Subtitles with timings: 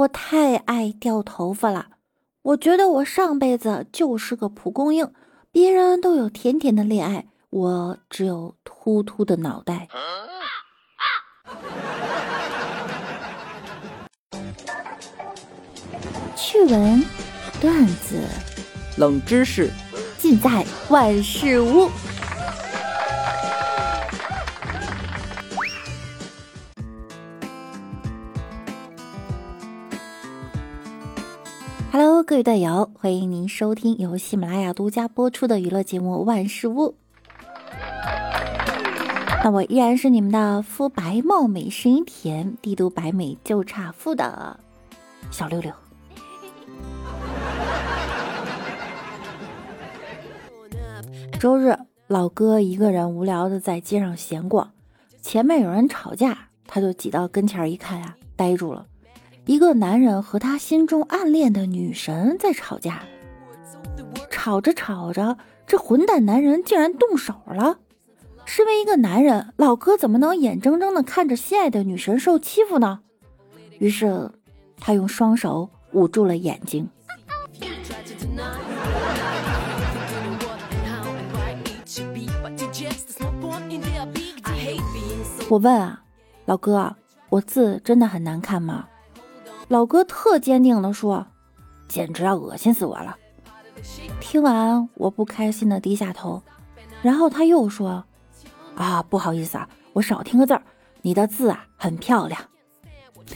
[0.00, 1.88] 我太爱掉头发了。
[2.42, 5.12] 我觉得我上辈子就是个蒲公英，
[5.52, 9.88] 别人都有甜甜的恋爱，我只有秃秃的脑袋。
[16.34, 17.04] 趣闻、
[17.60, 18.22] 段子、
[18.96, 19.70] 冷知识，
[20.16, 21.90] 尽在万事屋。
[32.40, 36.88] Hello，各位友，欢迎您收听由喜马拉雅独家播出的娱乐节目《万事屋》。
[39.44, 44.58] 那我依然是你们的肤白貌美、声音甜、帝都白美就差富的
[45.30, 45.70] 小六六。
[51.38, 54.70] 周日，老哥一个人无聊的在街上闲逛，
[55.20, 58.86] 前面有人吵架，他就挤到跟前一看呀，呆住了。
[59.46, 63.02] 一个男人和他心中暗恋的女神在吵架，
[64.30, 67.78] 吵着吵着，这混蛋男人竟然动手了。
[68.44, 73.00] 身为一个男人，老哥怎么能眼睁睁的看着心爱的女神受欺负呢？
[73.78, 74.30] 于是，
[74.76, 76.88] 他用双手捂住了眼睛。
[85.48, 86.04] 我问啊，
[86.44, 86.94] 老哥，
[87.30, 88.86] 我字真的很难看吗？
[89.70, 91.24] 老哥特坚定地说
[91.86, 93.16] ：“简直要恶心死我了！”
[94.20, 96.42] 听完，我不开心的低下头。
[97.02, 98.04] 然后他又说
[98.74, 100.62] ：“啊，不好意思啊，我少听个字儿，
[101.02, 102.42] 你的字啊很漂亮。”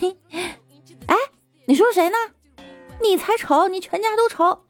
[0.00, 0.16] 嘿，
[1.06, 1.14] 哎，
[1.66, 2.16] 你说谁呢？
[3.02, 4.64] 你才丑，你全家都丑。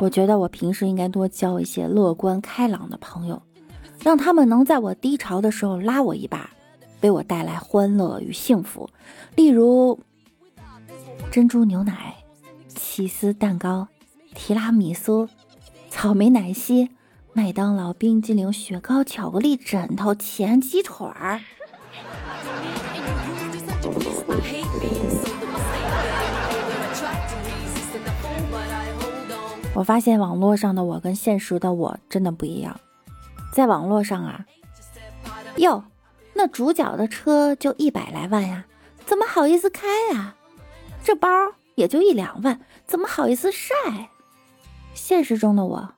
[0.00, 3.42] 我觉得我平时应该多交一些乐观开朗的朋友，
[4.02, 6.48] 让他们能在我低潮的时候拉我一把，
[7.02, 8.88] 为我带来欢乐与幸福。
[9.36, 10.00] 例如，
[11.30, 12.14] 珍珠牛奶、
[12.68, 13.88] 起司蛋糕、
[14.34, 15.28] 提拉米苏、
[15.90, 16.88] 草莓奶昔、
[17.34, 21.42] 麦当劳冰激凌、雪糕、巧克力枕头、前鸡腿儿。
[29.72, 32.78] 我发现网络上的我跟现实的我真的不一样。
[33.52, 34.44] 在网络上啊，
[35.56, 35.84] 哟，
[36.34, 38.64] 那主角的车就一百来万呀，
[39.06, 40.34] 怎么好意思开呀？
[41.02, 41.28] 这包
[41.76, 43.74] 也就一两万，怎么好意思晒？
[44.92, 45.94] 现实中的我，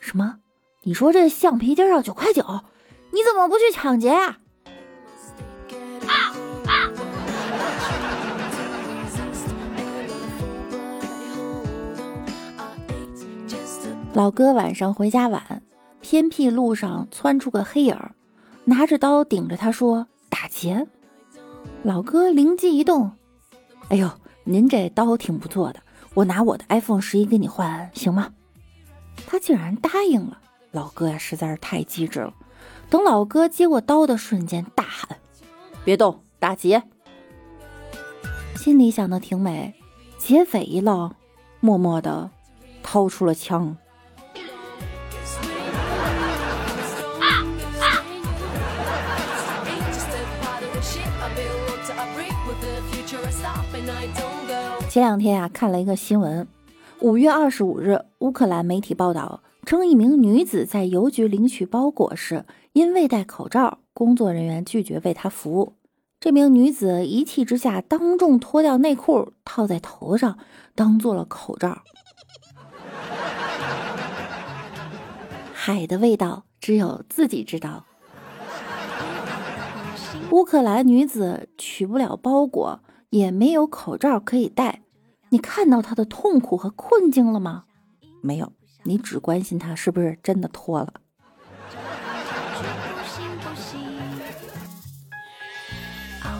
[0.00, 0.38] 什么？
[0.82, 2.42] 你说这橡皮筋要九块九，
[3.12, 4.38] 你怎么不去抢劫呀？
[14.16, 15.62] 老哥晚上回家晚，
[16.00, 18.12] 偏僻路上窜出个黑影儿，
[18.64, 20.86] 拿着刀顶着他说：“打劫！”
[21.84, 23.12] 老哥灵机一动
[23.90, 24.10] ：“哎呦，
[24.44, 25.80] 您这刀挺不错的，
[26.14, 28.32] 我拿我的 iPhone 十一给你换，行吗？”
[29.28, 30.40] 他竟然答应了。
[30.70, 32.32] 老哥呀，实在是太机智了。
[32.88, 35.18] 等老哥接过刀的瞬间，大喊
[35.84, 36.82] ：“别动，打劫！”
[38.56, 39.74] 心里想的挺美，
[40.16, 41.12] 劫匪一愣，
[41.60, 42.30] 默默的
[42.82, 43.76] 掏出了枪。
[54.96, 56.48] 前两天啊，看了一个新闻。
[57.00, 65.74] 五月二十五日，乌克兰媒体报道称，一名女子在邮局领取包裹时，因未戴口罩，工作人员拒绝为她服务。
[66.18, 70.38] 这名女子一气之下，当众脱掉内裤套在头上，
[70.74, 71.82] 当做了口罩。
[75.52, 77.84] 海的味道，只有自己知道。
[80.30, 82.80] 乌克兰女子取不了包裹，
[83.10, 84.80] 也没有口罩可以戴。
[85.30, 87.64] 你看到他的痛苦和困境了吗？
[88.22, 88.52] 没有，
[88.84, 90.92] 你只关心他是不是真的脱了。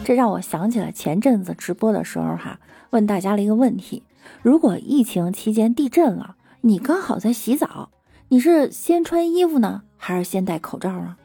[0.03, 2.59] 这让我想起了前阵子直播的时候，哈，
[2.91, 4.03] 问大家了一个问题：
[4.41, 7.89] 如果疫情期间地震了，你刚好在洗澡，
[8.29, 11.17] 你是先穿衣服呢，还是先戴口罩啊？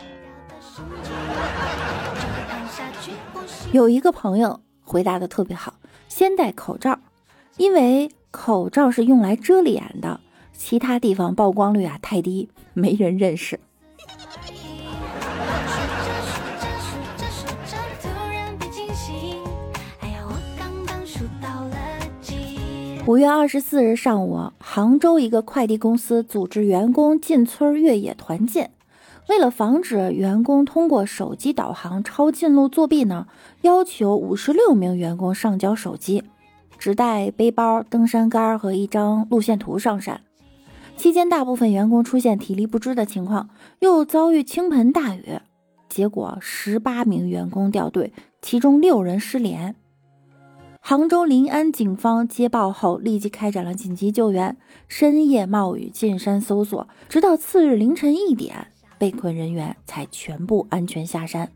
[3.71, 5.75] 有一个朋友回答的特别好，
[6.09, 6.99] 先戴口罩。
[7.59, 10.21] 因为口罩是用来遮脸的，
[10.53, 13.61] 其他地方曝光率啊太低，没人认识。
[23.05, 28.71] 五月二十四日上午，杭州一个快递公司组织员工进村越野团建。
[29.29, 33.27] 为了防止员工通过手机导航抄近路作弊呢，
[33.63, 36.23] 要求五十六名员工上交手机，
[36.83, 40.21] 只带背包、登山杆和一张路线图上山。
[40.97, 45.39] 期间，大部分员工出现体力不支的情况，又遭遇倾盆大雨，
[45.89, 49.77] 结果十八名员工掉队，其中六人失联。
[50.81, 54.57] 杭州临安警方接报后，立即开展了紧急救援，
[54.89, 58.67] 深夜冒雨进山搜索，直到次日凌晨一点，
[58.99, 61.49] 被困人员才全部安全下山。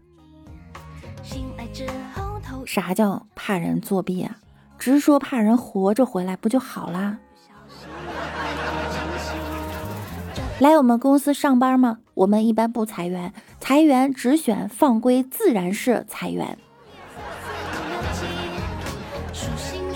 [2.64, 4.38] 啥叫怕人作弊啊？
[4.78, 7.18] 直说怕人活着回来不就好啦？
[10.58, 11.98] 来我们公司上班吗？
[12.14, 16.56] 我们一般不裁员，裁员只选放归自然式裁员。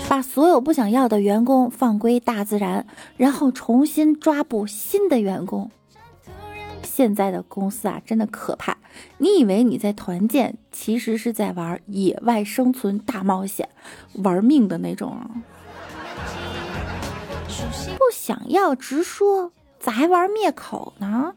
[0.07, 2.85] 把所有不想要的员工放归大自然，
[3.17, 5.71] 然后重新抓捕新的员工。
[6.93, 8.77] 现在的公司啊，真的可怕！
[9.17, 13.69] 你以为你在团建，其实是在玩野外生存大冒险，
[14.15, 15.17] 玩命的那种。
[17.95, 21.33] 不想要直说，咋还玩灭口呢？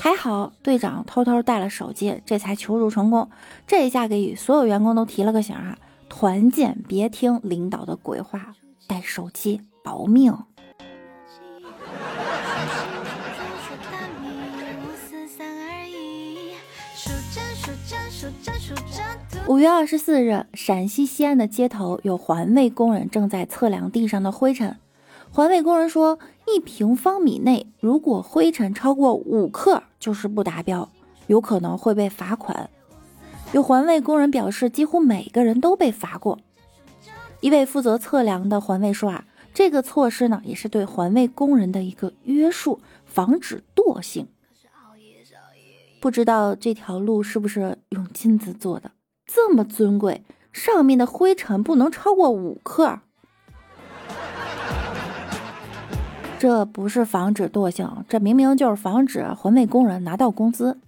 [0.00, 3.28] 还好队长偷偷带了手机，这才求助成功。
[3.66, 5.76] 这一下给所有员工都提了个醒啊！
[6.08, 8.54] 团建别听领导的鬼话，
[8.86, 10.32] 带手机保命。
[19.46, 24.74] 五月二十四日，陕西西安的街头有环卫工人正在测量地上的灰尘。
[25.30, 30.90] 环卫工人说，一平方米内如果灰尘超过五克，就是不达标，
[31.26, 32.70] 有可能会被罚款。
[33.52, 36.38] 有环卫工人表示，几乎每个人都被罚过。
[37.40, 44.26] 一位负责测量的环卫说：“啊，这个措施呢，也是对环卫工人的一个约束，防止惰性。
[46.00, 48.90] 不知道这条路是不是用金子做的，
[49.26, 50.22] 这么尊贵，
[50.52, 53.00] 上面的灰尘不能超过五克。
[56.38, 60.78] 这不是防止惰性，这明明就是防止环卫工人拿到工资。”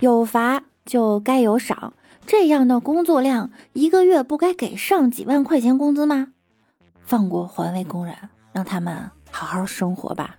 [0.00, 1.92] 有罚就该有赏，
[2.26, 6.28] 这样的工作量，一个月不该给上几万块钱工资吗？
[7.02, 8.16] 放过环卫工人，
[8.52, 10.36] 让他们好好生活吧。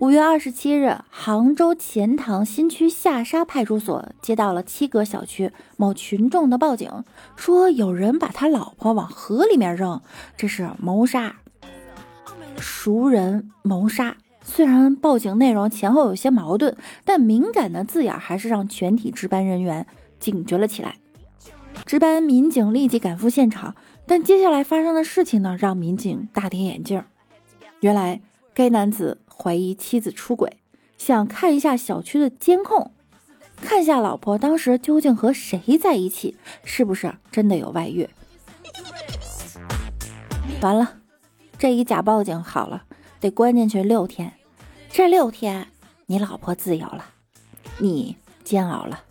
[0.00, 7.04] 五月二十七日，杭州钱塘新区下沙派出所接到了七格小区某群众的报警，
[7.36, 10.00] 说有人把他老婆往河里面扔，
[10.36, 11.36] 这是谋杀。
[12.58, 19.86] 熟人谋杀，虽然报警内容前后有些矛盾，但敏感的字眼还是让全体值班人员
[20.20, 20.96] 警觉了起来。
[21.88, 23.74] 值班民警立即赶赴现场，
[24.06, 27.02] 但接下来发生的事情呢，让民警大跌眼镜。
[27.80, 28.20] 原来
[28.52, 30.58] 该男子怀疑妻子出轨，
[30.98, 32.92] 想看一下小区的监控，
[33.56, 38.06] 看下老婆当时究竟和谁在一起，是不是真的有外遇。
[40.60, 40.96] 完了。
[41.58, 42.84] 这一假报警好了，
[43.18, 44.34] 得关进去六天。
[44.90, 45.68] 这六天，
[46.04, 47.06] 你老婆自由了，
[47.78, 49.04] 你煎熬了。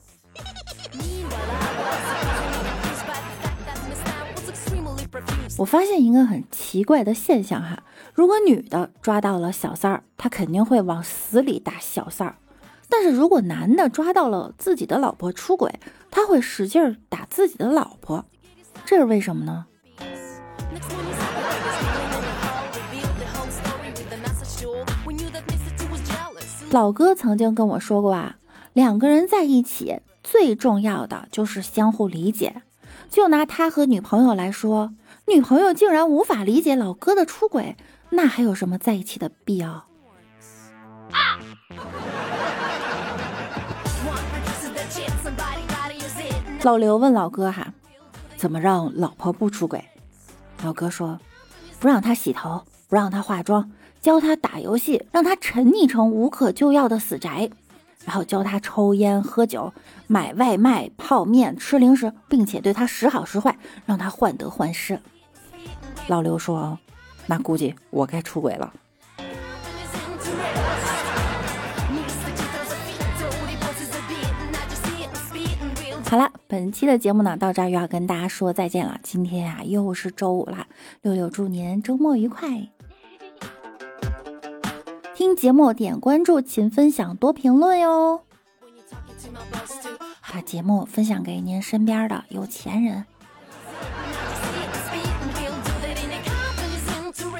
[5.57, 7.81] 我发现一个很奇怪的现象哈，
[8.13, 12.35] 如果女的抓到了小三儿，她肯定会往死里打小三儿；
[12.87, 15.79] 但是如果男的抓到了自己的老婆出轨，
[16.11, 18.23] 他会使劲儿打自己的老婆，
[18.85, 19.65] 这是为什么呢？
[26.69, 28.37] 老哥曾经跟我说过啊，
[28.73, 32.61] 两个人在一起最重要的就是相互理解。
[33.09, 34.93] 就拿他和女朋友来说，
[35.27, 37.75] 女朋友竟然无法理解老哥的出轨，
[38.09, 39.85] 那还有什么在一起的必要？
[46.63, 47.73] 老刘问老哥哈，
[48.35, 49.85] 怎么让老婆不出轨？
[50.63, 51.19] 老哥说，
[51.79, 53.71] 不让她洗头，不让她化妆。
[54.01, 57.49] 教她打游戏，让她沉溺成无可救药的死宅，
[58.07, 59.73] 然后教他抽烟、喝酒、
[60.07, 64.97] 买外卖、泡面、吃零食，并且对他时好时坏，让他患得患失。
[66.07, 66.79] 老刘说
[67.27, 68.73] ：“那估计我该出轨了。”
[76.05, 78.97] 好了，本期的节目呢，到这儿又要跟大家说再见了。
[79.03, 80.65] 今天啊，又是周五了，
[81.01, 82.69] 六六祝您周末愉快。
[85.17, 88.21] 听节目点关注，勤分享多评论哟。
[90.31, 93.03] 把节目分享给您身边的有钱人。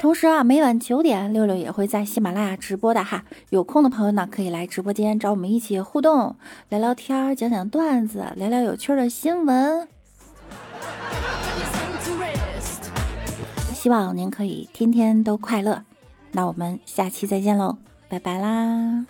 [0.00, 3.24] 同时啊，每晚九点，六六也会在喜马拉雅直播的哈。
[3.50, 6.34] 有空的朋友呢，可以来直播间找我们一起互动、
[6.68, 9.86] 聊聊天、讲讲段子、聊聊有趣的新闻。
[13.72, 15.84] 希望您可以天天都快乐。
[16.32, 17.76] 那我们下期再见喽，
[18.08, 19.06] 拜拜啦！